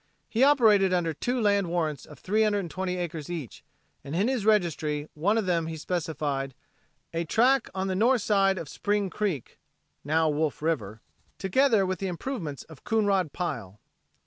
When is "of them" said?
5.37-5.67